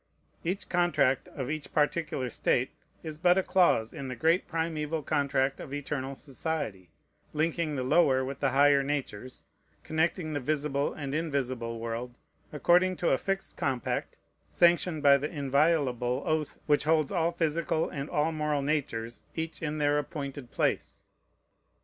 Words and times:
Each 0.43 0.67
contract 0.67 1.27
of 1.27 1.51
each 1.51 1.71
particular 1.75 2.31
state 2.31 2.71
is 3.03 3.19
but 3.19 3.37
a 3.37 3.43
clause 3.43 3.93
in 3.93 4.07
the 4.07 4.15
great 4.15 4.47
primeval 4.47 5.03
contract 5.03 5.59
of 5.59 5.75
eternal 5.75 6.15
society, 6.15 6.89
linking 7.33 7.75
the 7.75 7.83
lower 7.83 8.25
with 8.25 8.39
the 8.39 8.49
higher 8.49 8.81
natures, 8.81 9.43
connecting 9.83 10.33
the 10.33 10.39
visible 10.39 10.91
and 10.91 11.13
invisible 11.13 11.79
world, 11.79 12.15
according 12.51 12.95
to 12.97 13.09
a 13.11 13.19
fixed 13.19 13.57
compact 13.57 14.17
sanctioned 14.49 15.03
by 15.03 15.19
the 15.19 15.29
inviolable 15.29 16.23
oath 16.25 16.57
which 16.65 16.85
holds 16.85 17.11
all 17.11 17.31
physical 17.31 17.87
and 17.87 18.09
all 18.09 18.31
moral 18.31 18.63
natures 18.63 19.25
each 19.35 19.61
in 19.61 19.77
their 19.77 19.99
appointed 19.99 20.49
place. 20.49 21.03